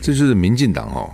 [0.00, 1.10] 这就是民进党哦，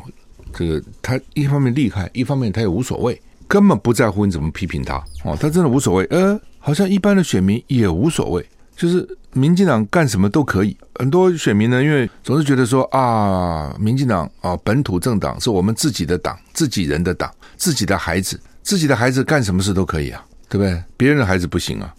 [0.54, 4.94] 这个他一方面厉害，一方面他也无所谓，根本不在乎你怎么批评他
[5.24, 6.04] 哦，他真的无所谓。
[6.10, 10.76] 呃，好像一般的选民也无所谓，就是民进党干什么都可以。
[10.94, 20.82] 很多选民呢，因为总是觉得说啊，民进党啊，本土政党是我们自己的党，自己人的党，自己的孩子，自己的孩子干什么事都可以啊，对不对？
[20.96, 21.94] 别人的孩子不行啊。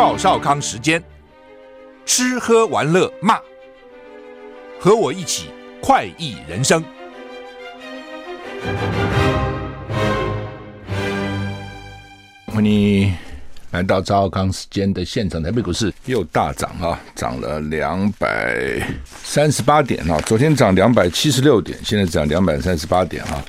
[0.00, 1.04] 赵少康时间，
[2.06, 3.38] 吃喝玩乐骂，
[4.80, 6.82] 和我一起快意人生。
[12.46, 13.14] 欢迎
[13.72, 18.80] 来到赵少康时间的现场，台北股市又大涨啊，涨了两百
[19.22, 23.44] 三十八点啊，昨天涨两百七十六点，现在涨两百三十八点啊，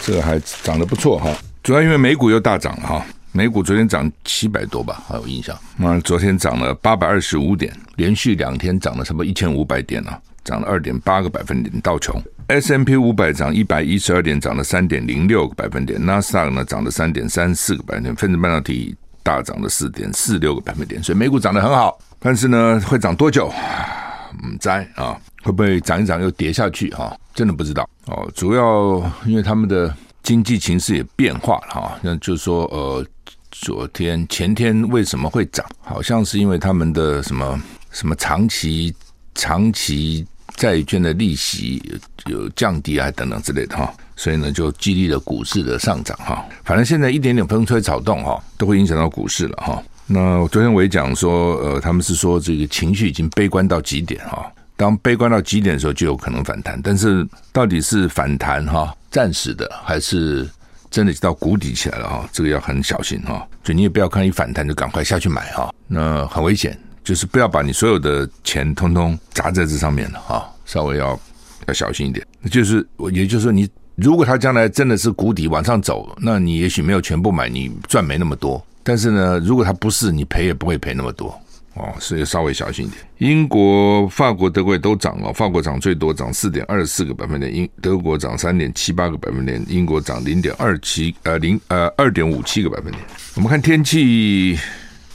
[0.00, 1.30] 这个还涨得不错哈，
[1.62, 3.06] 主要因为美股又大涨了哈。
[3.32, 5.56] 美股昨天涨七百多吧，还有印象。
[5.76, 11.80] 那昨天涨了八百二十五点，连续两天涨了差不多一千五百点了，涨了二点八个百分点。
[11.80, 16.04] 道琼 S&P 五百涨一百一十二点，涨了三点零六个百分点。
[16.04, 18.16] 纳斯达克呢涨了三点三四个百分点。
[18.16, 21.02] 分子半导体大涨了四点四六个百分点。
[21.02, 23.52] 所以美股涨得很好，但是呢，会涨多久？
[24.42, 26.90] 嗯，在啊，会不会涨一涨又跌下去？
[26.90, 28.28] 哈，真的不知道哦。
[28.34, 33.06] 主要因为他们的经济情势也变化了哈，那就是说呃。
[33.60, 35.66] 昨天、前天为什么会涨？
[35.80, 38.94] 好像是因为他们的什么什么长期、
[39.34, 41.82] 长期债券的利息
[42.26, 46.44] 有降低啊，等等之类的哈，所以呢，就激励了股市的上涨哈。
[46.64, 49.82] 反正现在一点点风吹草动哈，都会影响到股市了哈。
[50.06, 54.50] 那昨天我也讲说，呃，他们是说这个情绪已经悲观到极点哈。
[54.76, 56.80] 当悲观到极点的时候，就有可能反弹。
[56.80, 60.48] 但是到底是反弹哈，暂时的还是？
[60.90, 63.46] 真的到谷底起来了哈，这个要很小心哈。
[63.62, 66.78] 就你也不要看一反弹就赶快下去买哈，那很危险。
[67.04, 71.18] 就是不要把你所有的钱通通砸在这上面了哈，稍微要
[71.66, 72.26] 要小心一点。
[72.50, 78.62] 就是也就是说，你如果它将来真的是谷底往上走，那你也许没有全部买，你赚没那么多。
[78.82, 81.38] 但是呢，如果它不是，你赔也不会赔那么多。
[81.78, 83.00] 哦，所以稍微小心一点。
[83.18, 93.02] 英国、法国、德国也都涨哦，法国涨最多，涨四点二四个百分点；英德国涨三点七八个百分点；英国涨零点二七呃零呃二点五七个百分点。
[93.36, 94.58] 我们看天气，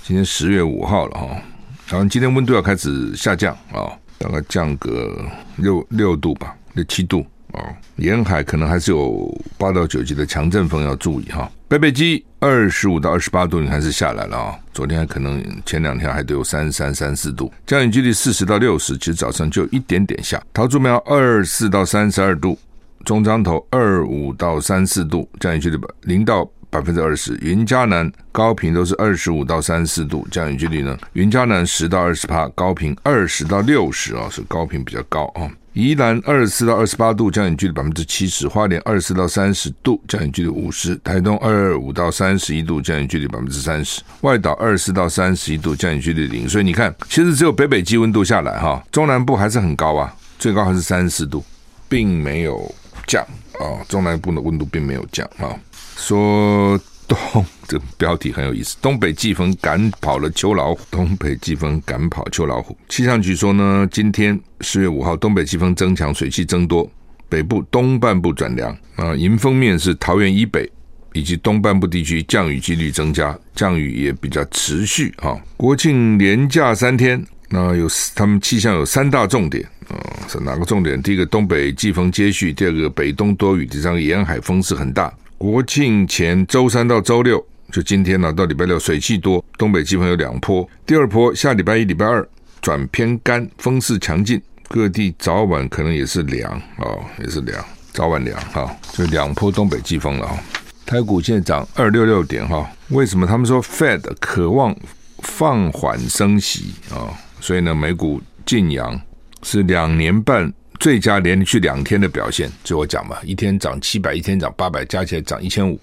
[0.03, 1.41] 今天十月五号了哈，
[1.89, 5.25] 然后今天温度要开始下降啊，大概降个
[5.57, 7.25] 六六度吧，六七度。
[7.53, 11.49] 哦，沿海可能还是有八到九级的强阵风，要注意哈。
[11.67, 14.59] 北北基二十五到二十八度，你还是下来了啊。
[14.73, 20.41] 昨天可能前两天还都有三三、三四度，降雨几率四十到六十，其实早上就一点点下。
[20.51, 22.57] 桃竹苗二四到三十二度，
[23.05, 27.37] 中彰头二五到三四度，降雨几率零到百分之二十。
[27.39, 30.97] 云嘉南、高频都是二十五到三十四度，降雨几率呢？
[31.13, 35.47] 云嘉南十到二十趴，高频二十到六十啊，是高频比较高啊。
[35.73, 46.49] 宜兰二十四到二十八度，降雨距离百分之七十；花莲二十四到三十度，降雨距离五十；台东二五到三十一度，降雨距离百分之三十；外岛二十四到三十一度，降雨距离零。
[46.49, 51.43] 所以你看，其实只有北北基温度下来哈，中南部还是很高啊，最高还是三十四度，
[51.87, 52.73] 并没有
[53.07, 53.23] 降
[53.59, 55.57] 啊，中南部的温度并没有降啊，
[55.97, 56.79] 说。
[57.05, 60.79] 东这标题很有意思，东北季风赶跑了秋老虎。
[60.89, 62.75] 东北季风赶跑秋老虎。
[62.87, 66.89] 气象局说呢，今天四月五号，东北季风增强，水汽增多，
[67.27, 69.13] 北部东半部转凉啊。
[69.15, 70.67] 迎风面是桃园以北
[71.11, 75.37] 以及东半部地区降雨几率增加，降雨也比较持续啊。
[75.57, 79.99] 国庆连假三天，那有他们气象有三大重点啊，
[80.29, 80.99] 是哪个重点？
[81.03, 85.13] 第一个东北季风接续，第二个北东多雨，第三个沿海风势很大。
[85.37, 90.67] 国庆前周三到周六，就今天呢、到礼拜六，水汽多，东北季风有两波。
[90.85, 92.27] 第二波下礼拜一、礼拜二
[92.61, 100.37] 转偏干，风势强劲，各地早晚可能也是凉哦，也是凉，早晚凉哈、哦，就两波东北季风了哈、
[100.85, 104.75] 台股现在涨二六六点哈、为什么他们说 Fed 渴望
[105.19, 107.11] 放缓升息啊、
[107.41, 108.99] 所以呢，美股劲扬
[109.41, 110.53] 是两年半。
[110.83, 115.79] 最佳连续两天的表现，就我讲嘛，一天涨七百，一天涨八百，加起来涨一千五。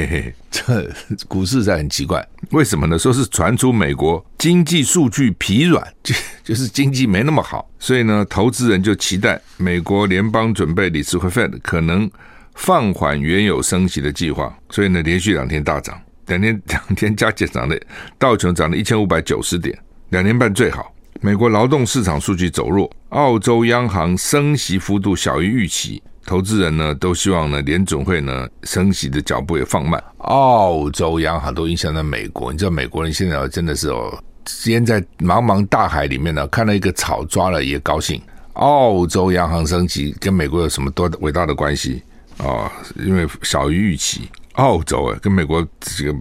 [0.50, 0.90] 这
[1.28, 2.98] 股市在很奇怪，为什么呢？
[2.98, 12.10] 说是传出美国经济数据疲软，就 就是经济没那么好，所以呢，投资人就期待美国联邦准备理事会 Fed 可能
[12.54, 17.78] 放缓原有升息的计划，所以呢，连续两天大涨，两天两天加起来涨的
[18.18, 19.78] 道琼涨了一千五百九十点，
[20.08, 20.90] 两年半最好。
[21.20, 30.02] 美国劳动市场数据走弱，澳洲央行升息幅度小于预期，投资人呢都希望呢联总会呢升息的脚步也放慢。
[30.18, 34.22] 澳洲央行都影响到美国，你知道美国人现在真的是哦，
[34.66, 38.20] 淹在茫茫大海里面呢，看到一个草抓了也高兴。
[38.54, 42.02] 澳洲央行升息跟美国有什么多伟大的关系
[42.38, 46.18] 啊、因为小于预期，澳洲啊跟美国这个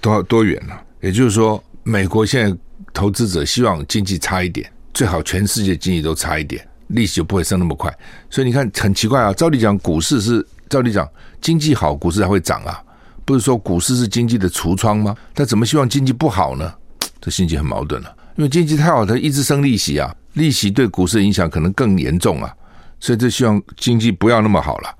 [0.00, 0.82] 多多远呢、啊？
[1.00, 2.54] 也就是说，美国现在
[2.94, 7.92] 投资者希望经济差一点，最好全世界经济都差一点，利息就不会升那么快。
[8.30, 11.06] 所以你看很奇怪啊，照理讲股市是照理讲
[11.42, 12.80] 经济好，股市才会涨啊，
[13.24, 15.14] 不是说股市是经济的橱窗吗？
[15.34, 16.72] 他怎么希望经济不好呢？
[17.20, 20.14] 这心情很矛盾了、啊，因为经济太好，它一直升利息啊。
[20.34, 22.52] 利息对股市影响可能更严重啊，
[23.00, 24.94] 所以这希望经济不要那么好了，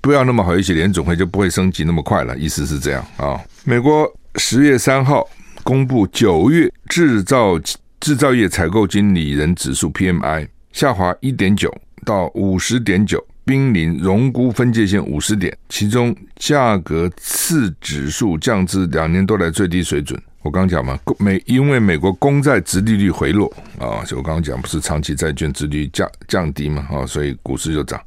[0.00, 2.36] 不要那么好，也许联总会就不会升级那么快了。
[2.36, 3.40] 意思是这样啊。
[3.64, 4.06] 美国
[4.36, 5.26] 十月三号
[5.64, 7.58] 公布九月制造
[7.98, 11.74] 制造业采购经理人指数 PMI 下滑一点九
[12.04, 20.20] 到五十点九，濒临荣枯分界线五十点，其中价格次指数降至两年多来最低水准。
[20.42, 27.98] 我刚讲嘛，美因为美国公债殖利率回落啊，就我刚刚讲不是长期债券殖利率降降低嘛啊，所以股市就涨，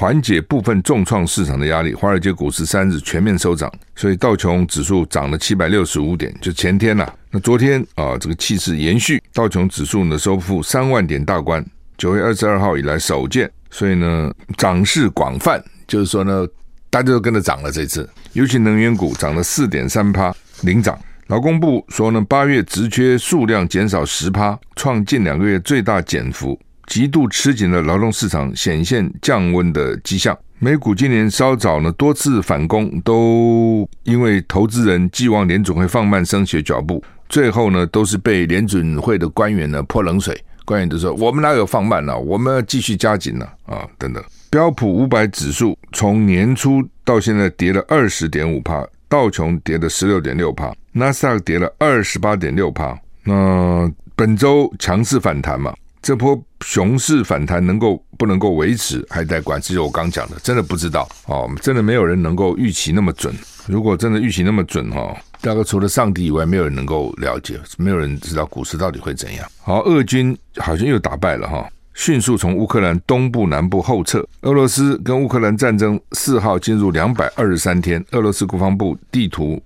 [0.00, 1.92] 缓解部分重创市场的压力。
[1.92, 7.14] 华尔街股市三日全面收涨，所以道琼指数涨了七百六十五点，就前天呐、啊。
[7.32, 11.66] 那昨天啊，这个气势延续，道琼指数呢收复三万点大关，
[11.96, 16.46] 九月二十二号以来首见，所以呢涨势广泛，就是说呢
[16.90, 20.96] 大家都跟着涨了这次，尤其能源股涨了四点三趴领涨。
[21.26, 26.56] 劳工部说呢，八月职缺数量减少十趴，创近两个月最大减幅。
[26.88, 30.36] 极度吃紧的劳动市场显现降温的迹象。
[30.58, 40.36] 美股今年稍早呢多次反攻，都因为投资人寄望联准会放慢升息脚步，最后呢都是被联准会的官员呢泼冷水。
[40.64, 42.18] 官员都说：“我们哪有放慢了？
[42.18, 44.22] 我们要继续加紧了！”啊，等等。
[44.50, 48.84] 标普五百指数从年初到现在跌了二十点五趴。
[49.10, 52.94] 道琼跌了十六点六趴，纳斯达克跌了二十八点六趴。
[53.24, 59.60] 那本周强势反弹嘛，这波熊市反弹能够不能够维持还待观。
[59.60, 63.34] 其实我刚讲的，真的不知道哦，真的没有人能够预期那么准。
[63.66, 69.46] 如果真的预期那么准哈，大概除了上帝以外，没有人能够了解，没有人知道股市到底会怎样。
[69.60, 71.68] 好，俄军好像又打败了哈。
[71.94, 74.24] 迅速从乌克兰东部、南部后撤。
[74.42, 78.02] 俄罗斯跟乌克兰战争四号进入两百二十三天。
[78.12, 79.60] 俄罗斯国防部地图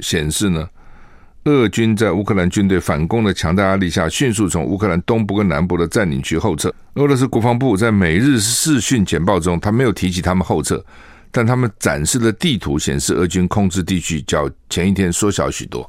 [0.00, 0.68] 显示呢，
[1.44, 6.72] 俄军在乌克兰军队反攻的强大压力下，迅速从乌克兰东部跟南部的占领区后撤。
[6.94, 10.84] 俄罗斯国防部在每日视讯简报中，他没有提及他们后撤，
[11.30, 15.88] 但他们展示的地图显示，俄军控制地区较前一天缩小许多。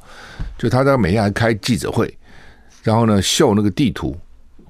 [0.58, 2.12] 就他在每天还开记者会，
[2.82, 4.16] 然后呢，秀那个地图。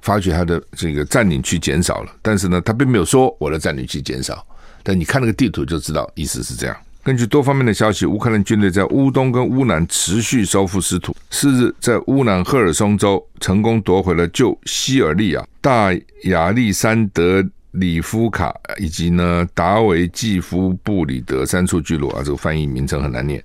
[0.01, 4.45] 发觉他的这个占领区减少了，但是呢，他并没有说我的占领区减少。
[4.83, 6.77] 但你看那个地图就知道，意思是这样。
[7.05, 11.15] 根据多方面的消息，乌克兰军队在乌东跟乌南持续收复失土。
[11.29, 15.93] 四日，在乌南赫尔松州成功夺回了旧西尔利亚、大
[16.23, 23.43] 亚历山德里夫卡以及呢达维季夫布里德三处聚落啊，这个翻译名称很难念。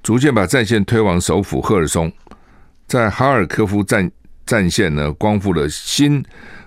[0.00, 2.12] 逐渐把战线推往首府赫尔松，
[2.86, 4.08] 在哈尔科夫战。
[4.46, 6.24] 战线呢，光复了新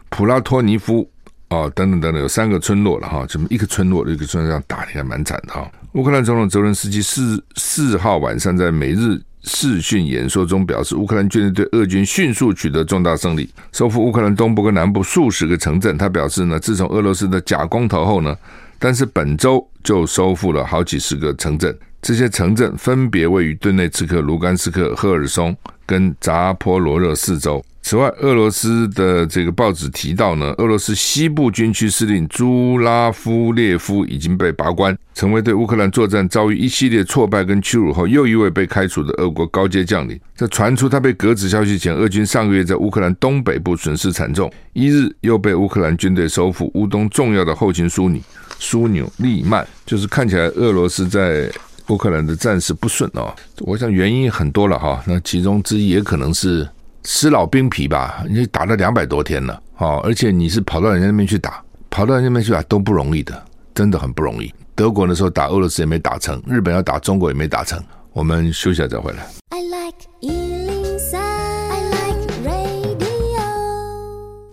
[0.10, 1.10] 普拉托尼夫、
[1.50, 5.70] 哦，等等等等，有三个村落了哈，这么一个村落一个村落这样打，还蛮惨的哈。
[5.94, 15.98] 乌克兰总统泽伦斯基四四号晚上在每日视讯演说中表示，乌克兰军队对俄军迅速取得重大胜利，收复乌克兰东部跟南部数十个城镇。
[15.98, 18.36] 他表示呢，自从俄罗斯的假公投后呢，
[18.78, 27.64] 但是本周就收复了好几十个城镇，这些城镇分别位于顿内茨克、卢甘斯克、赫尔松跟扎波罗热四州。
[27.82, 40.20] 此外，俄罗斯的这个报纸提到呢，俄罗斯西部军区司令朱拉夫列夫已经被拔关，成为对乌克兰作战遭遇一系列挫败跟屈辱后又一位被开除的俄国高阶将领。
[40.36, 48.22] 在传出他被革职消息前，俄军上个月在乌克兰东北部损失惨重，一日又被乌克兰军队收复乌东重要的后勤枢纽
[48.60, 49.66] 枢纽利曼。
[49.86, 51.50] 就是看起来俄罗斯在
[51.88, 56.68] 乌克兰的战事不顺哦，我想原因很多了哈，那其中之一也可能是。
[57.12, 64.54] 吃老兵皮吧，你打了两百多天了，哦，而且你是跑到人家那边去打，跑到人家那边去打都不容易的，真的很不容易。
[64.76, 67.84] 德国那时候打俄罗斯也没打成，日本要打中国也没打成。
[68.14, 69.26] 我们休息下再回来。
[69.50, 73.42] I like 103, I like radio。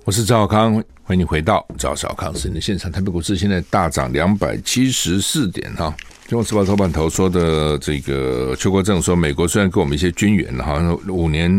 [0.07, 2.91] 我是赵小康，欢迎你回到赵小康是你的现场。
[2.91, 5.95] 台北股市现在大涨两百七十四点哈。
[6.27, 11.53] 中国时报头版头说的这个邱国正说，美国虽然给我们一些军援，好像五年。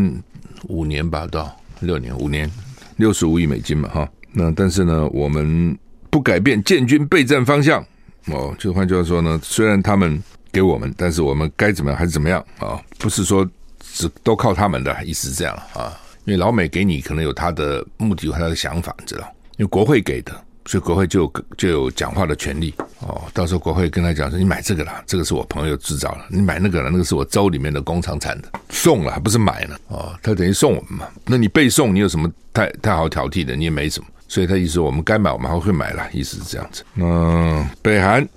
[0.67, 2.49] 五年吧，到六年，五年
[2.97, 4.09] 六十五亿美金嘛，哈。
[4.31, 5.77] 那但是呢，我们
[6.09, 7.83] 不改变建军备战方向。
[8.27, 10.21] 哦，就换句话说呢，虽然他们
[10.51, 15.97] 给我们，但是我们该怎么样还是怎么样啊、不是说只都靠他们的意思是这样啊？
[16.25, 19.33] 因为老美给你可能有他的目的有他的想法，你知道？
[19.57, 20.43] 因为国会给的。
[20.67, 23.21] 所以国会就有就有讲话的权利哦。
[23.33, 26.25] 到时候国会跟他讲说：“你买这个啦，这个是我朋友制造的。
[26.29, 29.75] 你买那个了，那个是我州里面的工厂产的，送了不是买呢？
[29.87, 31.07] 哦，他等于送我们嘛。
[31.25, 33.55] 那你被送，你有什么太太好挑剔的？
[33.55, 34.07] 你也没什么。
[34.27, 36.83] 所以他意思我们该买，我们还会买了，意思是这样子。
[36.95, 38.27] 嗯，北韩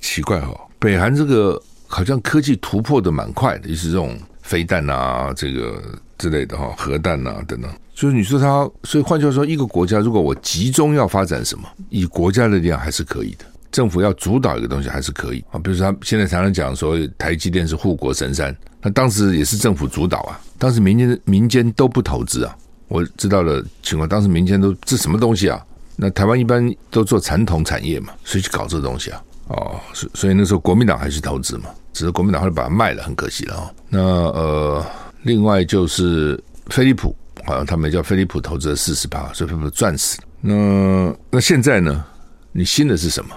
[0.00, 5.82] 奇怪哦，北韩这个好像科技突破的蛮快的，就是这种飞弹啊，这个
[6.18, 7.70] 之类的哈，核弹啊等等。”
[8.00, 13.44] 就是你说他，所以换句话说，一个国家如果我集中要发展什么，以国家的力量还是可以的。
[13.70, 15.60] 政府要主导一个东西还是可以啊。
[15.62, 22.56] 比如说他现在常常讲说台积电是护国神山，那当时也是政府主导啊，当时民间民间都不投资啊。
[22.88, 25.62] 我知道的情况，当时民间都这什么东西啊？
[25.96, 29.22] 那台湾一般都做传统产业嘛，所以去搞这东西啊？
[29.48, 33.70] 哦，所所以那时候国民党还是投资嘛，只是国民党后来把它卖了，很可惜了啊。
[33.90, 34.86] 那呃，
[35.24, 37.14] 另外就是飞利浦。
[37.46, 40.24] 好像他们叫飞利浦投资了四十趴，所以飞利浦赚死了。
[40.40, 42.04] 那那现在呢？
[42.52, 43.34] 你新的是什么？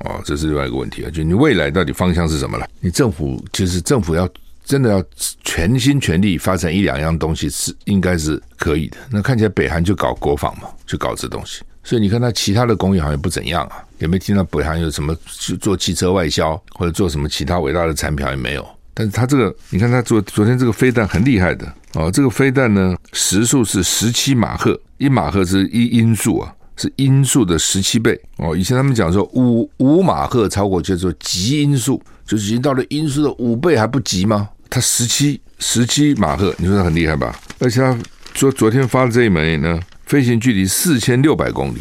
[0.00, 2.68] 哦，这是另外一个问题啊，就你未来到底方向是什么了？
[2.80, 4.28] 你政府就是政府要
[4.64, 5.04] 真的要
[5.44, 8.96] 全心全力发展一两样东西是应该是可以的。
[9.10, 11.62] 那看起来北韩就搞国防嘛，就搞这东西。
[11.84, 15.16] 所以你看他其他的工业好像不怎样啊，也没听到北韩有什么
[15.60, 18.68] 做汽车外销或者做什么其他伟大的产品也没有。
[18.92, 28.56] 但是他这个，你看他昨昨天这个飞弹很厉害的哦，这个飞弹呢时速是十七马赫，一马赫是一音速啊，是音速的十七倍哦。
[28.56, 34.48] 以前他们讲说五五马赫超过叫做极音速，就是已经到了音速的五倍还不极吗？
[34.68, 37.34] 他十七十七马赫，你说他很厉害吧？
[37.58, 37.98] 而且他
[38.34, 41.78] 昨昨天发的这一枚呢，飞行距离四千六百公里，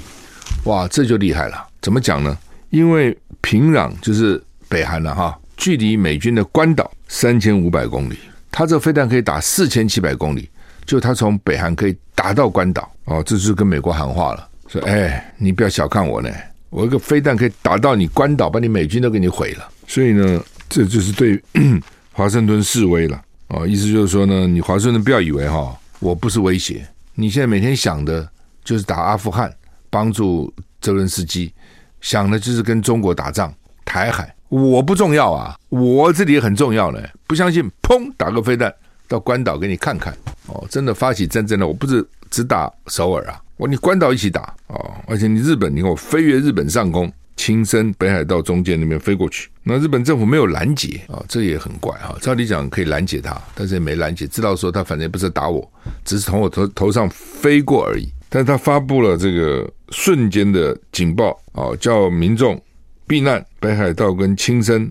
[0.63, 1.67] 哇，这就厉害了。
[1.81, 2.37] 怎么讲呢？
[2.69, 5.37] 因为平壤就是北韩了哈。
[5.57, 8.15] 距离美军的关岛三千五百公里，
[8.51, 10.49] 他这个飞弹可以打四千七百公里，
[10.85, 16.29] 就他从北韩可以打到关岛哦，这就是跟美国喊话了，说哎，你不要小看我呢，
[16.69, 19.67] 我一个飞弹可以打到你关岛，把你美军都给你毁了。
[19.87, 21.41] 所以呢，这就是对
[22.11, 28.27] 华盛顿示威了哦，意思就是说呢，你华盛顿不要以为哈，我不是威胁，你现在每天想的
[28.63, 29.53] 就是打阿富汗，
[29.89, 31.53] 帮助泽伦斯基，
[32.01, 33.53] 想的就是跟中国打仗，
[33.85, 34.33] 台海。
[34.49, 36.99] 我不重要啊，我这里很重要呢。
[37.27, 38.73] 不相信，砰，打个飞弹
[39.07, 40.15] 到关岛给你看看
[40.47, 40.65] 哦。
[40.69, 44.93] 真的发起战争了，我不是只打首尔啊，我你关岛一起打哦。
[45.05, 52.15] 而且你日本，你看我飞越日本上空，亲身北海道中间那边飞过去，那日本政府没有拦截啊，这也很怪啊。
[52.21, 55.69] 照理讲可以拦截他，但是也没拦截，知道说他反正也不是打我，
[56.05, 58.09] 只是从我头头上飞过而已。
[58.29, 62.61] 但他发布了这个瞬间的警报啊，叫民众。
[63.07, 64.85] 避难，北海道跟青森，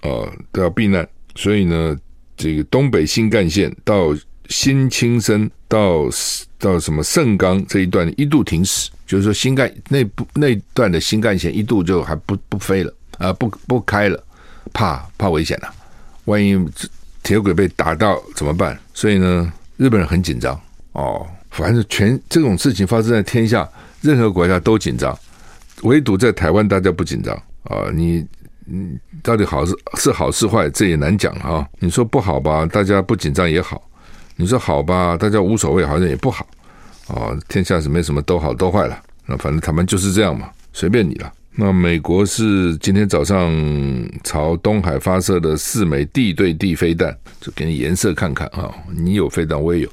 [0.00, 1.08] 啊、呃、都要避难。
[1.36, 1.96] 所以呢，
[2.36, 4.14] 这个东北新干线到
[4.48, 6.08] 新青森到
[6.58, 14.22] 到什么盛冈这一段一度停驶，就是说新干那部那段的新干线一度就还不不飞了啊、不不开了，
[14.72, 15.74] 怕怕危险了、啊，
[16.24, 16.58] 万一
[17.22, 18.76] 铁轨被打到怎么办？
[18.92, 20.60] 所以呢，日本人很紧张
[20.92, 21.24] 哦。
[21.50, 23.68] 反正全这种事情发生在天下，
[24.00, 25.16] 任何国家都紧张，
[25.82, 27.40] 唯独在台湾大家不紧张。
[27.64, 28.26] 啊，你
[28.64, 31.66] 你到底好是是好是坏，这也难讲啊。
[31.78, 33.76] 你说不好吧，大家不紧张也好；
[34.36, 36.46] 你说好吧，大家无所谓，好像也不好。
[37.08, 38.98] 啊，天下是没什么都好都坏了。
[39.26, 41.32] 那反正他们就是这样嘛，随便你了。
[41.54, 43.52] 那美国是今天早上
[44.24, 48.72] 朝东海发射的四枚地对地飞弹，就给你颜色看看啊。
[48.96, 49.88] 你有飞弹，我也有。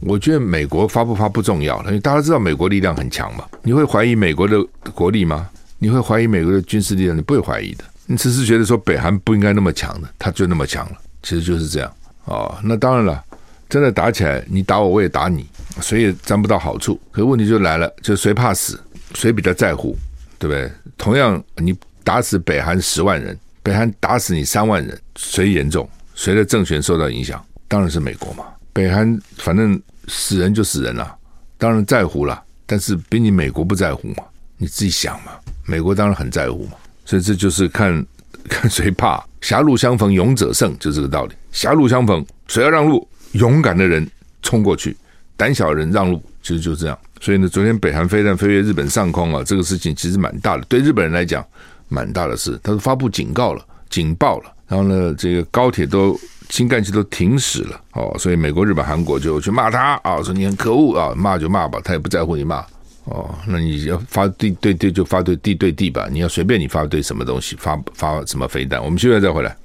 [0.00, 3.44] 我觉得美国发不发不重要了，因为大家知道美国力量很强嘛。
[3.62, 4.64] 你会怀疑美国的
[4.94, 5.50] 国力吗？
[5.82, 7.16] 你会怀疑美国的军事力量？
[7.16, 11.92] 你不会怀疑的，你只是觉得说北韩不应该那么强的，他就那么强了，其实就是这样
[12.26, 12.56] 哦。
[12.62, 13.24] 那当然了，
[13.68, 15.44] 真的打起来，你打我，我也打你，
[15.80, 17.00] 谁也沾不到好处。
[17.10, 18.80] 可问题就来了，就谁怕死，
[19.14, 19.98] 谁比较在乎，
[20.38, 20.70] 对不对？
[20.96, 25.90] 同样，你打死北韩十万人，北韩打死你三万人，谁严重？
[26.14, 27.44] 谁的政权受到影响？
[27.66, 28.44] 当然是美国嘛。
[28.72, 31.12] 北韩反正死人就死人了，
[31.58, 34.22] 当然在乎了，但是比你美国不在乎嘛？
[34.58, 35.32] 你自己想嘛。
[35.64, 36.72] 美国当然很在乎嘛，
[37.04, 38.04] 所以这就是看
[38.48, 39.22] 看谁怕。
[39.40, 41.34] 狭路相逢勇者胜，就这个道理。
[41.50, 43.06] 狭路相逢，谁要让路？
[43.32, 44.06] 勇敢的人
[44.42, 44.96] 冲过去，
[45.36, 46.98] 胆小的人让路，其实就这样。
[47.20, 51.44] 所以呢，昨天北韩飞弹飞越日本上空啊，这个事情其实蛮大的，对日本人来讲
[51.88, 52.60] 蛮大的事。
[52.62, 56.18] 他都发布警告了，警报了，然后呢，这个高铁都
[56.50, 62.64] 新干线都停驶了哦，所以美国、日本、韩国就去骂他啊，说你很可恶啊，骂就骂吧，他也不在乎你骂。
[63.04, 68.82] 哦，那你要发地对对就发对地对地吧，你要随便你发对什么东西，发发什么飞弹。
[68.82, 69.56] 我们现在再回来。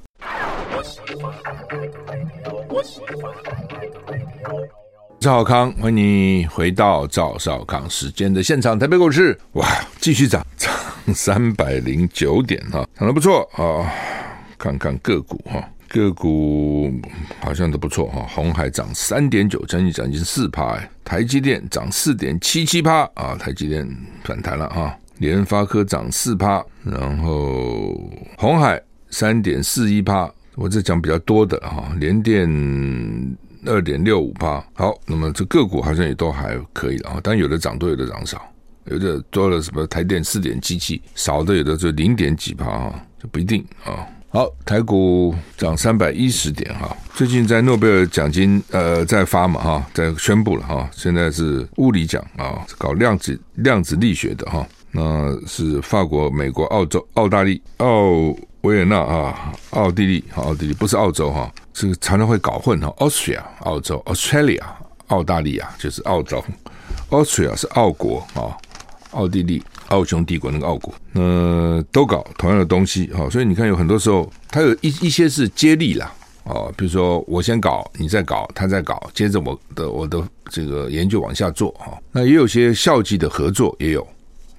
[5.20, 8.78] 赵少康，欢迎你回到赵少康时间的现场。
[8.78, 9.68] 台北股市哇，
[10.00, 10.72] 继续涨，涨
[11.14, 13.92] 三百零九点哈，涨得不错啊。
[14.58, 16.92] 看看个股哈，个股
[17.40, 18.26] 好像都不错哈。
[18.30, 20.80] 红海涨三点九，将近将近四趴。
[21.04, 23.88] 台积电涨四点七七趴啊，台积电
[24.24, 24.98] 反弹了哈。
[25.18, 28.00] 联发科涨四趴，然后
[28.38, 30.32] 红海三点四一趴。
[30.56, 33.38] 我这讲比较多的哈，联电。
[33.66, 38.42] 二点六五趴，好，那么这个股好像也都还可以啊，但有的涨多，有的涨少，
[38.86, 44.08] 有的多了什么台电四点七七，少的有的就零点几趴啊，就不一定啊。
[44.30, 58.36] 好，台股涨三百一十点哈，最近在诺贝尔奖金呃在发嘛哈，在宣布了哈，现在是物理奖啊，搞量子量子力学的哈，那是法国、美国、澳洲、澳大利奥。
[58.62, 62.94] 维也纳啊，奥地利，奥地利不是澳洲哈，这个常常会搞混哈。
[62.98, 64.62] Austria 澳洲，Australia
[65.08, 66.44] 澳大利亚就是澳洲
[67.10, 68.58] ，Austria 是澳国啊，
[69.12, 73.30] 奥地利奥匈帝国那个奥国，那都搞同样的东西哈。
[73.30, 76.14] 所以你看，有很多时候它有一一些是接力啦
[76.44, 81.98] 啊，比如说我先搞，你再搞，他再搞，接着我的我的这个研究往下做哈。
[82.12, 84.08] 那也有些校际的合作也有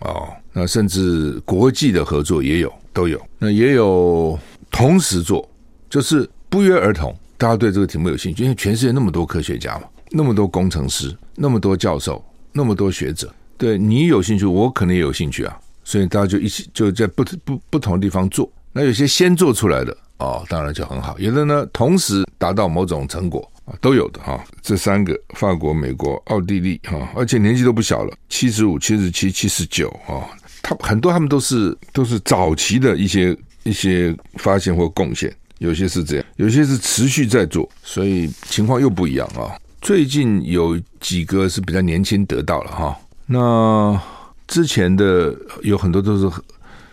[0.01, 2.73] 啊，那甚至国际的合作也有。
[2.91, 4.37] 都有，那也有
[4.73, 5.49] 同时做，
[5.89, 18.51] 就是不约而同，大家对这个题目有兴趣，因为全世界那么多科学家嘛，那么多工程师，那么多教授，那么多学者，对你有兴趣，我可能也有兴趣啊，所以大家就一起就在不不不同的地方做。
[18.73, 24.43] 那有些先做出来的哦，当然就很好；有的呢，同时达到某种成果啊，都有的哈。
[24.63, 30.23] 这三个，法国、美国、奥地利哈，而且年纪都不小了，七十五、七十七、七十九啊。
[30.63, 39.57] 他很多，他们都是都是早期的一些一些发现或贡献，有些是这样，有些是持续在做，所以情况又不一样啊。
[39.81, 42.99] 最近有几个是比较年轻得到了哈，
[43.31, 44.01] 那
[44.47, 46.29] 之前的有很多都是，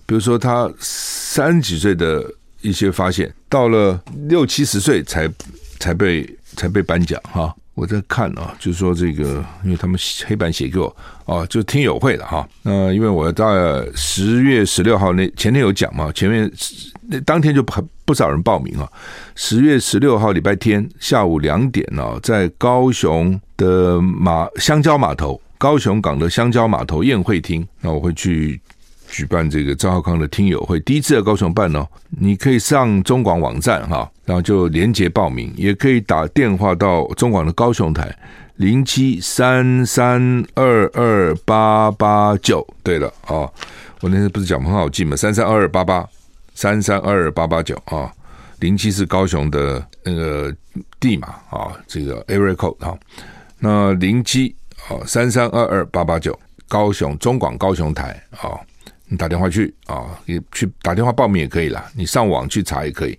[0.05, 2.23] 比如说他三十几岁的
[2.61, 5.27] 一些发现，到了六七十岁才
[5.79, 7.55] 才被才被颁奖哈。
[7.73, 10.95] 我在看啊，就是说这个，因为他们黑板写给我
[11.25, 12.47] 啊，就听友会了哈。
[12.63, 16.49] 那因为我在十月十六号那前天有讲嘛，前面
[17.09, 18.89] 那当天就很不少人报名啊。
[19.35, 28.59] 十月十六号礼拜天下午两点呢，在高雄的马香蕉码头，高雄港的香蕉码头宴会厅，那我会去。
[29.07, 31.87] 举办这个赵浩康的听友会，第一次在高雄办哦。
[32.09, 38.13] 你可以上中广网站哈，然后就连结报名，也可以打电话到中广的高雄台
[38.55, 42.65] 零七三三二二八八九。
[42.81, 43.47] 对了啊，
[44.01, 45.15] 我那天不是讲很好记吗？
[45.15, 46.05] 三三二二八八
[46.55, 48.11] 三三二二八八九啊，
[48.59, 50.53] 零七是高雄的那个
[50.99, 52.97] 地码啊，这个 area code 哈。
[53.59, 54.53] 那零七
[54.89, 58.59] 哦三三二二八八九，高雄中广高雄台啊。
[59.07, 61.85] 你打电话去啊，你去打电话报名也可以啦。
[61.95, 63.15] 你上网去查也可以。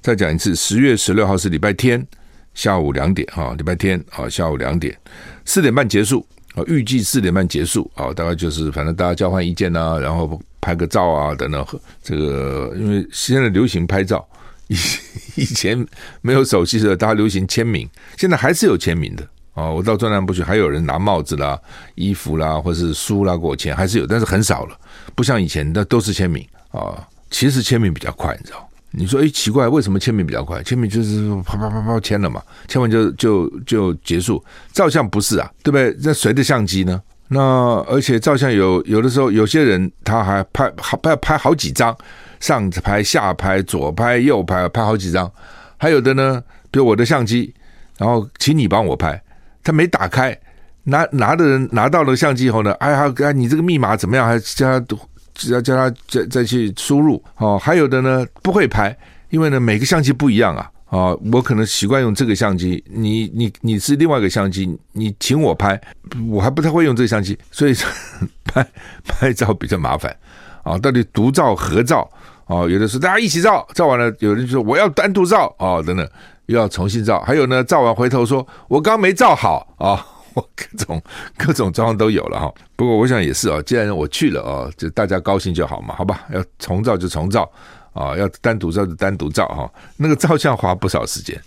[0.00, 2.06] 再讲一次，十月十六号是礼拜天
[2.54, 4.96] 下午两点哈，礼拜天啊下午两点，
[5.44, 6.24] 四点半结束
[6.54, 11.66] 啊，预计四点半结束啊，大概就是反正大家交换意见呐，然后拍个照啊等等。
[12.00, 14.24] 这个因为现在流行拍照，
[14.68, 14.76] 以
[15.34, 15.84] 以前
[16.20, 19.28] 没有手机的时候，大家流行签名，现在还是有签名的。
[19.54, 21.58] 啊，我到中南部去，还有人拿帽子啦、
[21.94, 24.76] 衣服啦，或是书啦给我签，还是有，但是很少了，
[25.14, 27.06] 不像以前那都是签名啊。
[27.30, 28.68] 其实签名比较快，你知道？
[28.96, 30.62] 你说，哎，奇怪，为什么签名比较快？
[30.62, 34.40] 签名就是啪啪啪啪签了嘛，签完就就就结束。
[34.72, 35.96] 照相不是啊，对不对？
[36.02, 37.02] 那谁的相机呢？
[37.26, 37.40] 那
[37.88, 41.96] 而且照相有有的时候，有些人他还拍好拍拍好几张，
[42.38, 45.28] 上拍下拍左拍右拍拍好几张，
[45.76, 46.40] 还有的呢，
[46.70, 47.52] 比如我的相机，
[47.98, 49.20] 然后请你帮我拍。
[49.64, 50.38] 他没打开，
[50.84, 54.26] 拿拿的人拿到了相机以后呢，哎呀，你这个密码怎么样？
[54.26, 54.86] 还叫他
[55.34, 57.58] 叫叫他再再去输入哦。
[57.58, 58.96] 还有的呢不会拍，
[59.30, 65.80] 因为呢每个相机不一样啊啊，我可能习惯用这个相机，你你你是另外一个相机，你请我拍，
[66.28, 67.74] 我还不太会用这个相机，所以
[68.44, 68.64] 拍
[69.04, 70.14] 拍照比较麻烦
[70.62, 70.78] 啊。
[70.78, 72.08] 到底独照合照
[72.46, 72.68] 啊？
[72.68, 76.08] 有的时候大家一起照，照完了有人就说我要单独照啊，等等。
[76.46, 81.02] 又要重新照，还有呢，照完回头说，我刚没照好啊， 我各种
[81.36, 82.52] 各种状况都有了哈。
[82.76, 86.26] 不过我想也是啊，既然我去了啊，就大家高兴就好嘛，好吧？
[86.32, 87.50] 要重照就重照
[87.92, 89.70] 啊，要单独照就单独照哈。
[89.96, 91.40] 那个照相花不少时间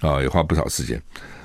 [0.00, 1.00] 啊，也花不少时间。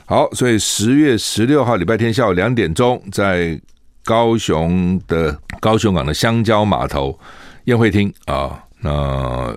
[0.06, 3.60] 好，所以十月十六号礼拜天下午两点钟，在
[4.06, 7.20] 高雄的高雄港的香蕉码头
[7.66, 9.54] 宴会厅啊，那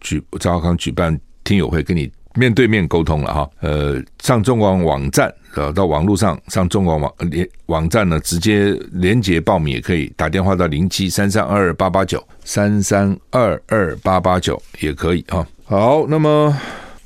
[0.00, 3.50] 举赵浩康举办听友会，跟你面对面沟通了哈。
[3.60, 15.46] 呃，上中广网站，呃，到网络上上中广网连网站呢，直接连接报名也可以，打电话到零七三三二二八八九三三二二八八九也可以啊。
[15.64, 16.56] 好，那么。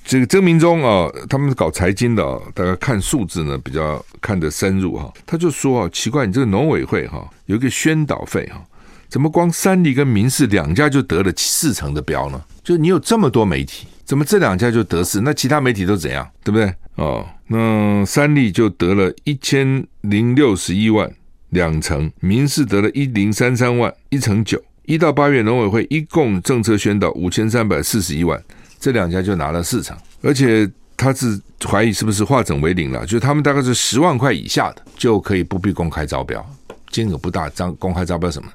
[0.08, 5.12] 这个曾明忠啊，他们是搞财经的，大家看数字呢比较看得深入哈。
[5.26, 8.62] 他就说啊，奇怪，你这个农委会哈有一个宣导费哈，
[9.08, 12.40] 怎么光三立跟民视两家就得了四成的标呢？
[12.62, 15.20] 就你有这么多媒体，怎么这两家就得势？
[15.20, 16.26] 那其他媒体都怎样？
[16.42, 16.72] 对不对？
[16.94, 21.12] 哦，那三立就得了一千零六十一万
[21.50, 24.62] 两成，民视得了一零三三万一成九。
[24.84, 28.40] 一到八月农委会一共政策宣导五千三百四十一万。
[28.78, 36.44] 这两家就拿了四成，而且他是怀疑是不是化整为零了，就他们大概是十万块以下的就可以不必公开招标，
[36.90, 38.48] 金额不大，张公开招标什么，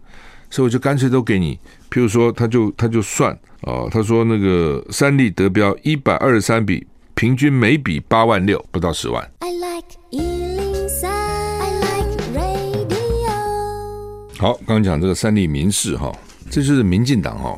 [0.51, 1.57] 所以我就干脆都给你。
[1.89, 6.85] 譬如说，他就他就算哦，他说那个三立得标一百二十三笔，
[7.15, 9.27] 平均每笔八万六，不到十万。
[9.39, 13.31] I like 103, I like radio。
[14.37, 16.11] 好，刚刚讲这个三立民事哈，
[16.49, 17.57] 这就是民进党哈。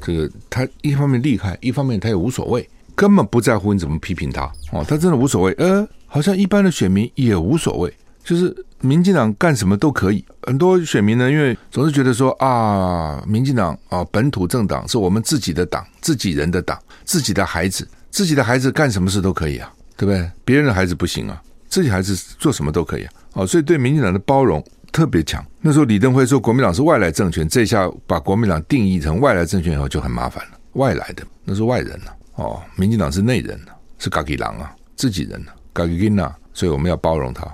[0.00, 5.52] 这个他一方面厉害，一方面他也无所谓，根本不在乎你怎么批评他哦，他真的无所谓。
[5.58, 7.92] 呃，好像一般的选民也无所谓，
[8.26, 10.24] 就是民进党干什么都可以。
[10.42, 20.28] 很多选民呢，因为总是觉得说啊，民进党啊，本土政党是我们自己的党，自己人的党，自己的孩子，自己的孩子干什么事都可以啊，对不对？
[20.44, 23.12] 别人的孩子不行啊，自己孩子做什么都可以啊。
[23.34, 24.62] 哦，所以对民进党的包容。
[24.92, 25.44] 特别强。
[25.60, 30.52] 那时候李登辉说国民党是外来政权，这下把国民党定义成外来政权以后就很麻烦了。
[30.72, 33.60] 外来的那是外人了哦，民进党是内人
[33.98, 37.46] 是嘎吉郎啊，自己人啊，嘎吉金啊，所以我们要包容他。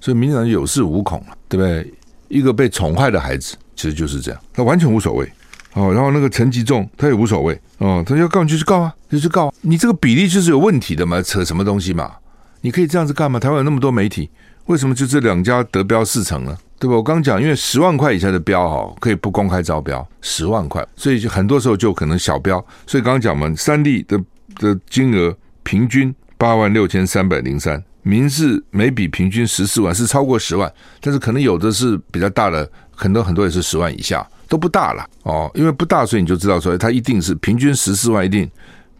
[0.00, 1.92] 所以民进党有恃无恐了，对不对？
[2.28, 5.26] 一个被宠坏的孩子其实就是这样，他完全无所谓
[5.72, 5.92] 哦。
[5.92, 9.52] 然后那个陈吉仲他也无所谓哦，他要告你就去告啊，就去告。
[9.62, 12.12] 你这个比例就是有问题的嘛，扯什么东西嘛？
[12.60, 13.40] 你可以这样子干吗？
[13.40, 14.28] 台湾有那么多媒体，
[14.66, 16.56] 为什么就这两家得标四成呢？
[16.78, 16.94] 对吧？
[16.94, 22.64] 我刚讲，因为十万块以下的标哈，可以不公开招标，十万块，所以就很多时候就可能小标。
[22.86, 24.20] 所以刚刚讲嘛，三立的
[24.56, 35.50] 的金额平均八万六千三百零三，民视每笔平均十四万，是超过十万，但是可能有的是比较大的，很多很多也是十万以下，都不大了哦。
[35.54, 38.48] 因为不大，所以你就知道说，它一定是平均十四万，一定，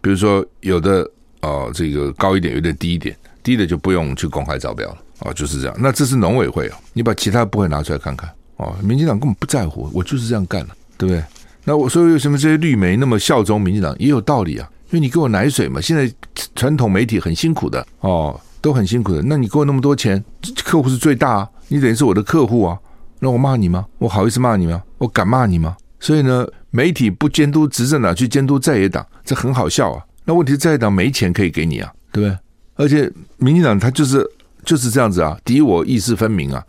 [0.01, 1.09] 比如说有的
[1.41, 4.97] 哦，这个高一点，有点低一点，低的就不用去公开招标了。
[5.19, 5.75] 哦，就是这样。
[5.77, 8.73] 那这是农委会哦，你把其他部会拿出来看看哦。
[8.81, 11.21] 民进党根本不在乎，我就是这样干的，对不对？
[11.65, 14.69] 那我说为什么这些绿媒那么效忠民进党也有道理啊？
[14.91, 15.81] 因为你给我奶水嘛。
[15.81, 16.09] 现在
[16.55, 19.21] 传统媒体很辛苦的哦，都很辛苦的。
[19.23, 20.23] 那你给我那么多钱，
[20.63, 22.77] 客户是最大啊，你等于是我的客户啊。
[23.19, 23.85] 那我骂你吗？
[23.97, 24.81] 我好意思骂你吗？
[24.97, 25.75] 我敢骂你吗？
[25.99, 30.03] 所以呢，媒体不监督执政党，去监督在野党，这很好笑啊。
[30.25, 32.37] 那问题在野党没钱可以给你啊，对不对？
[32.75, 34.29] 而且民进党他就是。
[34.65, 36.61] 就是这样子啊，敌我意识分明啊！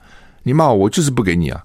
[0.45, 1.61] 你骂我，我就是不给你啊！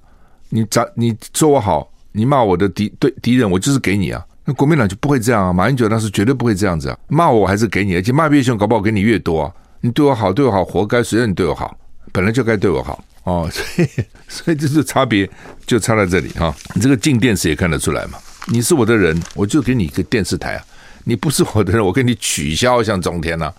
[0.49, 4.21] 你咋你说我好，你骂我的敌对敌人，我就是给你啊！
[4.43, 5.53] 那国民党就不会这样啊！
[5.53, 6.97] 马英九当时绝对不会这样子啊！
[7.07, 9.53] 骂我，我还是给你，而且骂越凶，搞不好给你越多啊！
[9.85, 11.03] 你对我好，对我好，活该！
[11.03, 11.77] 谁让你对我好？
[12.11, 13.47] 本来就该对我好哦！
[13.51, 13.89] 所以，
[14.27, 15.29] 所以这是差别，
[15.67, 16.51] 就差在这里哈！
[16.73, 18.17] 你这个进电视也看得出来嘛？
[18.47, 20.65] 你是我的人，我就给你一个电视台啊！
[21.03, 23.53] 你不是我的人，我给你取消，像中天呐，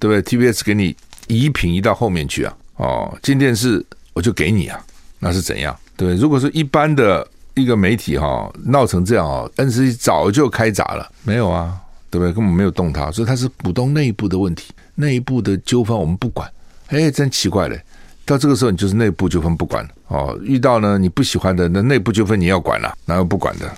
[0.00, 0.96] 对不对？TBS 给你。
[1.28, 2.56] 移平移到后面去啊！
[2.76, 4.80] 哦，进电视我就给你啊，
[5.18, 5.78] 那是怎样？
[5.94, 11.76] 对，如果是一般的一个媒体哈、闹成这样哦，NCC 早就开闸了，没有啊，
[12.08, 12.32] 对不对？
[12.32, 16.50] 根本没有动它，所以它是股东内部的问题，内部的纠纷我们不管。
[16.88, 17.80] 哎，真奇怪嘞！
[18.24, 23.70] 到这个时候你就是内部纠纷不管哦，遇到呢你不喜欢的那内部纠纷你要管了，哪有不管的？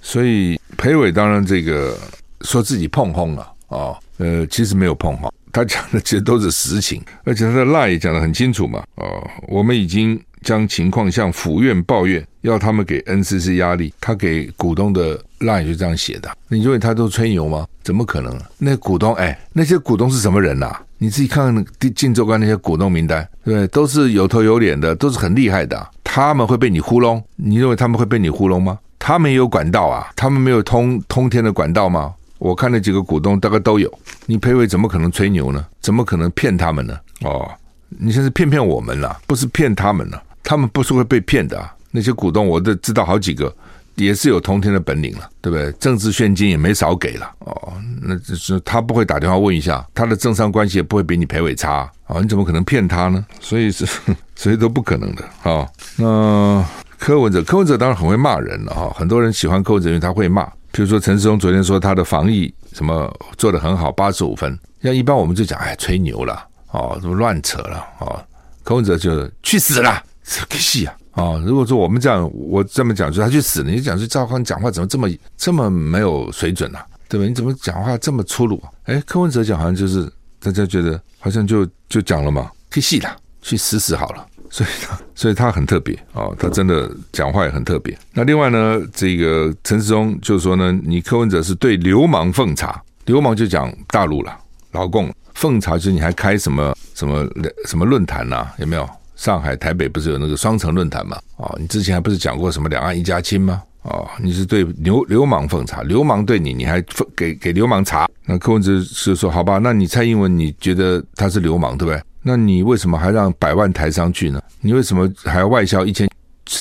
[0.00, 1.98] 所以裴伟当然这个
[2.42, 5.32] 说自己碰轰了哦，呃，其实没有碰轰。
[5.52, 8.84] 他讲的其实都是实情，而且他的 lie 也讲得很清楚嘛。
[8.96, 13.92] 哦，我们已经将情况向府院报怨，要他们给 NCC 压力。
[14.00, 16.30] 他给股东的 LINE 就这样写的。
[16.48, 17.66] 你认为他都吹牛吗？
[17.82, 18.36] 怎么可能？
[18.58, 20.74] 那股东，哎，那些股东是什么人呐？
[20.98, 23.66] 你自己看看《镜周刊》那些股东名单，对？
[23.68, 25.86] 都是有头有脸的，都是很厉害的。
[26.02, 27.22] 他们会被你糊弄？
[27.36, 28.78] 你认为他们会被你糊弄吗？
[28.98, 32.14] 他们也有管道啊，他们没有通通天的管道吗？
[32.38, 33.92] 我看那几个股东大概都有，
[34.26, 35.64] 你裴伟怎么可能吹牛呢？
[35.80, 36.98] 怎么可能骗他们呢？
[37.22, 37.50] 哦，
[37.88, 40.22] 你现在骗骗我们了，不是骗他们了。
[40.42, 41.74] 他们不是会被骗的啊。
[41.90, 43.54] 那些股东我都知道好几个，
[43.96, 45.72] 也是有通天的本领了，对不对？
[45.72, 47.30] 政治献金也没少给了。
[47.40, 52.20] 哦，那就是他不会打电话问一下，他的政商关系也不会比你裴伟差啊。
[52.20, 53.24] 你怎么可能骗他呢？
[53.40, 53.86] 所以是
[54.36, 55.66] 所以都不可能的啊。
[55.96, 56.64] 那
[56.98, 60.44] 柯文哲，柯文哲当然很会骂人了哈，很多人喜欢柯文哲，因为他会骂。
[60.72, 64.58] 比如说陈时中昨天说他的防疫什么做得很好，八十五分。
[64.82, 68.22] 像一般我们就讲，哎，吹牛了哦，怎么乱扯了哦。
[68.62, 71.42] 柯文哲就去死了， 这个戏啊啊！
[71.44, 76.86] 如果说我们这样，我这么讲，说他去死了，你讲说赵康讲话怎么这么这么没有水准呢、啊？
[77.08, 77.26] 对吧？
[77.26, 78.56] 你怎么讲话这么粗鲁？
[78.62, 80.06] 啊哎，柯文哲讲好像就是
[80.38, 84.26] 大家觉得好像就就讲了嘛，去死了，去死死好了。
[84.50, 87.98] 所以他所以他很特别啊，他真的讲话也很特别。
[88.12, 94.38] 那另外呢，这个陈世忠就说呢，你柯文哲是对流氓奉茶，流氓就讲大陆了，
[94.72, 97.26] 老共奉茶就是你还开什么什么
[97.66, 98.46] 什么论坛呐？
[98.58, 98.88] 有没有？
[99.16, 101.18] 上海、台北不是有那个双城论坛吗？
[101.36, 103.62] 哦，你之前还不是讲过什么两岸一家亲吗？
[103.82, 108.08] 哦，你是对流流氓奉茶，流氓对你，你还奉给给流氓茶？
[108.24, 112.02] 那柯文哲是说好吧，那你蔡英文你觉得他是流氓对不对？
[112.22, 114.42] 那你为什么还让百万台商去呢？
[114.60, 116.10] 你为什么还要外销一千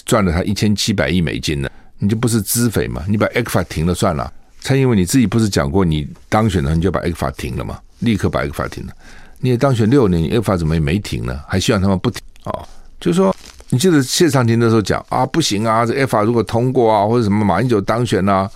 [0.05, 1.69] 赚了他一千七百亿美金呢？
[1.97, 3.03] 你就不是资匪吗？
[3.07, 4.31] 你把 A 股法停了算了。
[4.59, 7.79] 蔡英文你自己不是讲过，你当选了你就把 A 股法停了吗？
[7.99, 8.93] 立刻把 A 股法停了。
[9.39, 11.39] 你也当选六年，你 ECFA 怎么也没停呢？
[11.47, 12.67] 还希望他们不停、哦？
[12.99, 13.36] 就是说，
[13.69, 18.49] 你记得谢长廷那时候讲啊，不行啊，这 ECFA 如果通过啊，或者什么马英九当选啊，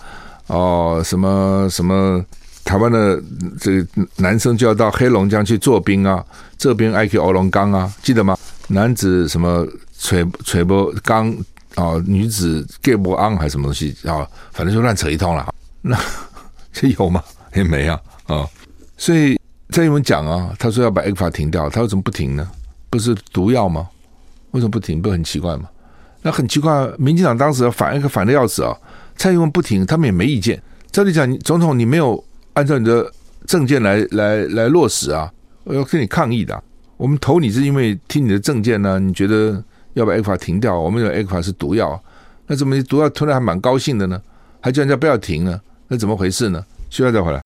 [0.46, 2.24] 哦，什么什么。
[2.62, 3.20] 台湾的
[3.58, 6.24] 这个男生就要到黑龙江去做兵啊，
[6.56, 8.36] 这边 IQ 欧龙岗啊，记得吗？
[8.68, 9.66] 男子什么
[9.98, 11.34] 锤锤波刚
[11.74, 14.28] 啊，女子盖波昂还是什么东西啊？
[14.52, 15.52] 反正就乱扯一通了。
[15.82, 15.98] 那
[16.72, 17.24] 这有吗？
[17.54, 18.46] 也没啊啊！
[18.96, 22.48] 所以蔡英文讲啊，他说要把 ECFA 停掉，他为什么不停呢？
[22.90, 23.88] 不是毒药吗？
[24.50, 25.00] 为什么不停？
[25.00, 25.70] 不很奇怪吗？
[26.22, 28.76] 那很奇怪，民进党当时反 ECFA 反的要死啊，
[29.16, 30.62] 蔡英文不停，他们也没意见。
[30.90, 32.22] 照理讲，总统你没有。
[32.54, 33.10] 按照你的
[33.46, 35.32] 政见来来来落实啊！
[35.62, 36.60] 我要跟你抗议的、
[36.96, 38.98] 我们投你是因为听你的政见呢？
[38.98, 39.62] 你觉得
[39.94, 40.76] 要把 A 法停掉？
[40.76, 41.98] 我们认为 ECFA 是毒药，
[42.48, 44.20] 那怎么你毒药吞了还蛮高兴的呢？
[44.60, 45.60] 还叫人家不要停呢？
[45.86, 46.62] 那怎么回事呢？
[46.90, 47.40] 需要再回来。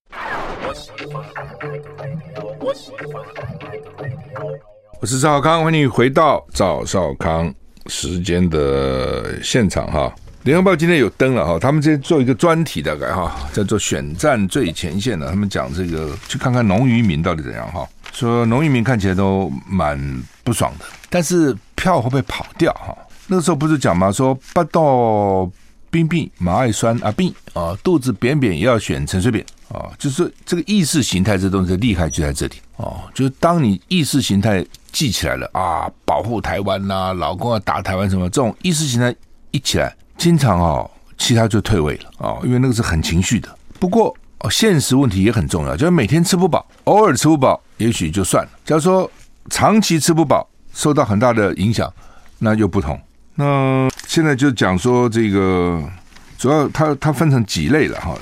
[5.04, 7.54] 我是赵少康，欢迎你回到赵少康
[7.88, 10.10] 时间的现场哈。
[10.44, 20.00] 联合报今天有登了哈，他们这做一个专题大概哈，叫做选战最前线的，他们讲这个去看看农渔民到底怎样哈，说农渔民看起来都蛮
[20.42, 22.96] 不爽的，但是票会不会跑掉哈？
[23.26, 24.10] 那个时候不是讲吗？
[24.10, 25.46] 说八道
[25.90, 34.64] 冰冰马爱酸啊病啊，肚子扁扁也要选陈水扁啊，就是这个意识形态这东西厉害就在这里哦，就是当你意识形态
[34.94, 39.12] 记起来了啊，保护台湾呐，老公要打台湾什么这种意识形态
[39.50, 39.94] 一起来。
[40.16, 43.48] 经常哦，其他就退位了啊，因为那个是很情绪的。
[43.80, 48.50] 不过哦，现实问题也很重要，就是每天吃不饱，偶尔吃不饱，也许就算了。
[48.64, 49.10] 假如说
[49.50, 51.92] 长期吃不饱，受到很大的影响，
[52.38, 52.98] 那就不同。
[53.34, 55.82] 那现在就讲说这个，
[56.38, 58.14] 主要它它分成几类了哈。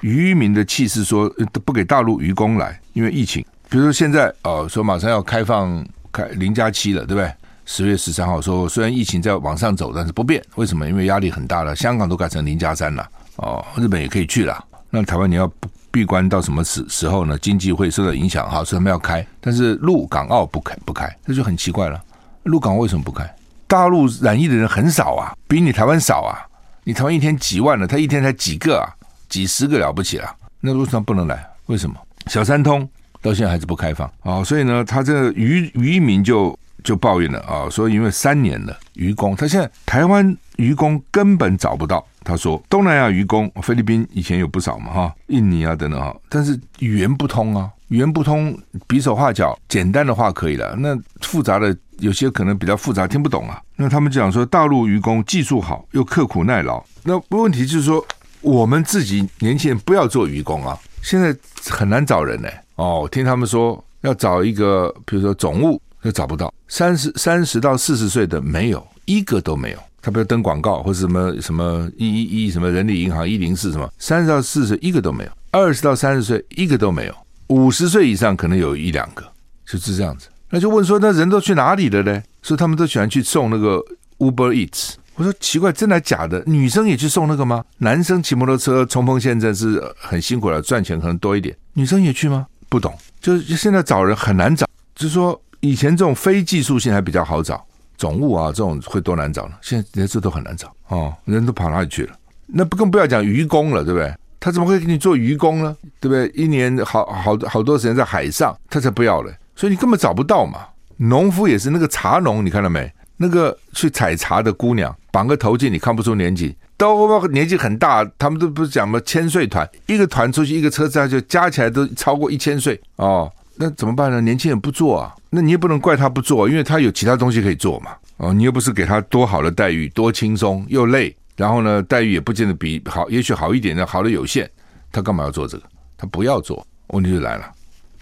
[0.00, 1.28] 渔民的气势说
[1.64, 3.44] 不给大陆渔工来，因为疫情。
[3.68, 5.84] 比如说现在哦，说马上要开放
[6.14, 7.32] 开零加七了，对不对？
[7.66, 10.40] 十月十三号说，虽然疫情在往上走，但是不变。
[10.54, 10.86] 为什么？
[10.88, 11.74] 因为压力很大了。
[11.74, 14.64] 香港都改成零加三了，哦，日本也可以去了。
[14.90, 15.50] 那台湾你要
[15.90, 17.36] 闭关到什么时时候呢？
[17.38, 22.00] 经济会受到影响哈，所以他们要开，但是陆港澳不开不开，这就很奇怪了。
[22.44, 23.28] 陆港为什么不开？
[23.66, 26.46] 大陆染疫的人很少啊，比你台湾少啊。
[26.84, 28.92] 你台湾一天几万了，他一天才几个啊，
[29.28, 30.30] 几十个了不起了。
[30.60, 31.44] 那为什么不能来？
[31.66, 31.96] 为什么？
[32.26, 32.86] 小三通
[33.24, 36.56] 到现在还是不开放啊、所以呢，他这个渔渔民就。
[36.82, 42.06] 就抱怨了啊，说因为三年了渔工，他现在台湾渔工根本找不到。
[42.22, 48.54] 他说东南亚渔工，菲律宾以前有不少嘛哈，印尼啊等等哈，但是语言不通啊，语言不通，
[48.86, 53.58] 比手画脚，简单的话可以了，那复杂的有些可能比较复杂，听不懂啊。
[53.76, 58.06] 那他们讲说大陆渔工技术好又刻苦耐劳，那问题就是说
[58.42, 61.32] 我们自己年轻人不要做渔工啊，现在
[61.70, 62.48] 很难找人呢。
[62.74, 65.80] 哦，听他们说要找一个，比如说总务。
[66.04, 77.14] 又找不到三十三十到四十岁的没有一个都没有，他不要登广告或者什么什么一一一什么人力银行一零四什么三十到四十一个都没有，二十到三十岁一个都没有，
[77.46, 79.24] 五十岁以上可能有一两个，
[79.64, 80.28] 就是这样子。
[80.50, 82.22] 那就问说，那人都去哪里了呢？
[82.42, 83.82] 所以他们都喜欢去送那个
[84.18, 84.96] Uber Eats。
[85.14, 86.42] 我说奇怪，真的假的？
[86.46, 87.64] 女生也去送那个吗？
[87.78, 91.56] 男生骑摩托车冲锋陷阵是很辛苦的，赚钱可能多一点。
[91.72, 92.46] 女生也去吗？
[92.68, 95.40] 不懂，就是现在找人很难找，就是说。
[95.60, 97.64] 以前这种非技术性还比较好找，
[97.96, 99.54] 总务啊这种会多难找呢？
[99.62, 102.14] 现在连这都很难找哦，人都跑哪里去了？
[102.46, 104.14] 那不更不要讲渔工了，对不对？
[104.38, 105.74] 他怎么会给你做渔工呢？
[106.00, 106.28] 对不对？
[106.34, 110.66] 一年好好好多时间在海上，他才不要嘞，所以你根本找不到嘛。
[110.98, 112.92] 农夫也是那个茶农，你看到没？
[113.16, 118.04] 那个去采茶的姑娘，绑个头巾，你看不出年纪，都年纪很大。
[118.18, 119.00] 他们都不是讲嘛？
[119.06, 123.30] 千岁团，一个团出去，一个车子就加起来都超过一千岁哦。
[123.56, 124.20] 那怎么办呢？
[124.20, 127.92] 年轻人不做啊，那你也不能怪他不做，因为他有其他东西可以做嘛。
[128.16, 134.50] 哦，你又不是给他多好的待遇，多轻松又累，然后呢，待遇也不见得比好，也许好一点的，好的有限，
[134.90, 135.64] 他干嘛要做这个？
[135.96, 137.52] 他不要做，问题就来了。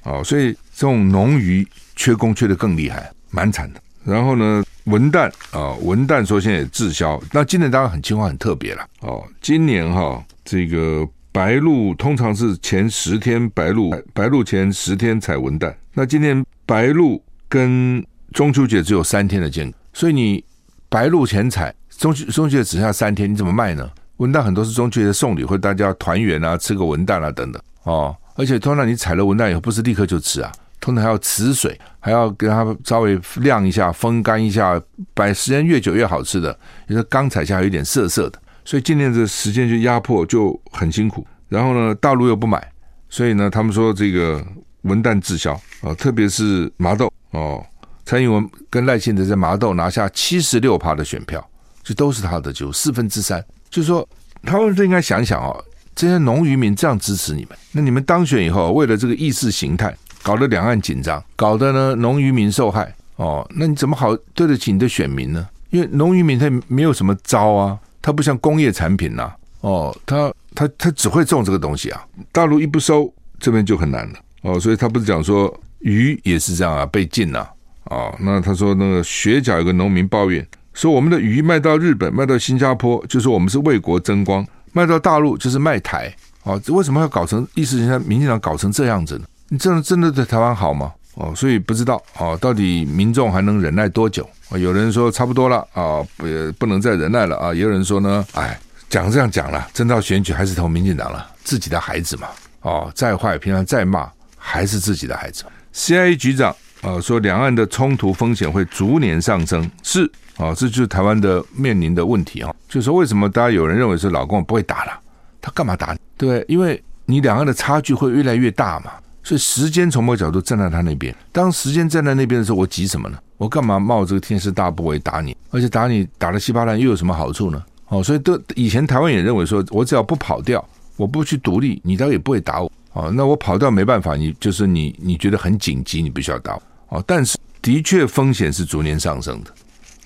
[0.04, 3.80] 哦，所以这种农渔缺工缺的更厉害，蛮惨的。
[4.04, 7.20] 然后呢，文旦啊，文旦说现在也滞销。
[7.32, 8.84] 那今年当然很情况很特别了。
[9.00, 15.72] 哦，今年哈，这个白露通常是前十天白露，白露前十天采文旦。
[15.94, 20.42] 那今年白露跟中秋节只有三天的间隔，所以你
[20.88, 23.88] 白露前采，中秋中秋节只剩下三天，你怎么卖呢？
[24.16, 27.62] 文旦很多是中秋节送礼或者大家团圆啊，吃个文旦啊等等。
[27.84, 30.52] 哦，而且通常你采了文旦以后，不是立刻就吃啊。
[30.82, 34.78] 通常还要辞水，还要给它稍微晾一下、风干一下，
[35.14, 36.58] 摆时间越久越好吃的。
[36.88, 41.24] 因为刚采下有点涩涩的，所以今年这时间就压迫就很辛苦。
[41.48, 42.60] 然后呢，大陆又不买，
[43.08, 44.44] 所以呢，他们说这个
[44.82, 47.64] 文旦滞销啊，特别是麻豆哦，
[48.04, 51.48] 蔡英文跟赖清德在麻豆拿下七十六趴的选票，
[51.84, 53.40] 这都是他的，就四分之三。
[53.70, 54.06] 就是说，
[54.42, 55.64] 他们都应该想想哦，
[55.94, 59.96] 这些农渔民这样支持你们，那你们当选以后，为了这个意识形态。
[60.22, 65.48] 搞得两岸紧张，搞得呢农渔民受害哦，那你怎么好对得起你的选民呢？
[65.70, 77.40] 因为农渔民他没有什么招啊，他不像工业产品呐、哦，他他他只会种这个东西啊，大陆一不收，这边就很难了哦，所以他不是讲说鱼也是这样啊，被禁了
[77.84, 87.78] 啊、哦，那他说那个学甲有个农民抱怨说，我们的鱼卖到日本，卖到新加坡，就是我们是为国争光；卖到大陆就是卖台，哦，为什么要搞成意思？
[87.78, 89.24] 人家民进党搞成这样子呢？
[89.52, 90.90] 你真的真的对台湾好吗？
[91.16, 94.26] 哦，所以不知道哦，到底民众还能忍耐多久？
[94.52, 96.26] 有人说差不多了啊，不
[96.58, 97.52] 不能再忍耐了啊。
[97.52, 102.28] 也有人说呢，哎，讲这样讲了，真到选举还是投民进党了，自己的孩子嘛。
[102.62, 105.44] 哦，再坏，平常再骂，还是自己的孩子。
[105.74, 112.54] CIA 局长啊说，两岸的冲突风险会逐年上升，是啊，这就是台湾的面临的问题啊。
[112.70, 114.98] 就是说，为什么大家有人认为说老公不会打了，
[115.42, 115.94] 他干嘛打？
[116.16, 116.42] 对不对？
[116.48, 118.92] 因为你两岸的差距会越来越大嘛。
[119.22, 121.14] 所以时间从某个角度站在他那边。
[121.30, 123.18] 当时间站在那边的时候，我急什么呢？
[123.36, 125.36] 我干嘛冒这个天师大不韪打你？
[125.50, 127.62] 而且打你打得稀巴烂，又有什么好处呢？
[127.88, 130.64] 哦，所以都以前台湾也认为说，我只要不跑掉，
[130.96, 132.70] 我不去独立，你倒也不会打我。
[132.92, 136.62] 哦，那我跑掉没办法，你就是你你觉得很紧急，你必须要打我。
[136.98, 139.50] 哦，但是的确风险是逐年上升的。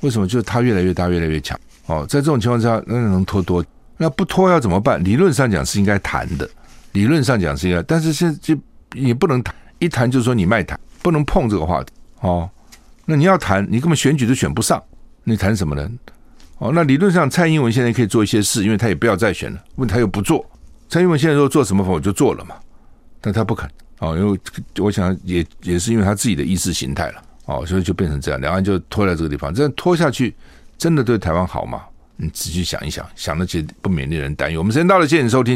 [0.02, 0.26] 为什么？
[0.26, 1.58] 就是它越来越大，越来越强。
[1.86, 3.64] 哦，在这种情况之下，那能拖多？
[3.96, 5.02] 那不拖要怎么办？
[5.02, 6.48] 理论上讲是应该谈的，
[6.92, 8.56] 理论上讲是应该，但是现在就。
[8.96, 12.48] 你不能谈，一谈就是说你卖台，不能碰这个话题哦。
[13.04, 14.82] 那你要谈，你根本选举都选不上，
[15.24, 15.88] 你谈什么呢？
[16.58, 20.44] 哦，那理论上蔡英文现在可以做一些事，因为他也不要再选了，问他又不做。
[20.88, 22.54] 蔡英文现在说做什么，我就做了嘛，
[23.20, 24.40] 但他不肯哦，因为
[24.78, 30.34] 我想也也是因为他自己的意识形态了哦，所以就变成这样，两岸就拖在这个地方，这样拖下去
[30.78, 31.82] 真的对台湾好吗？
[32.16, 34.58] 你仔细想一想，想得起不免令人担忧。
[34.60, 35.54] 我们时间到了，谢谢你收听。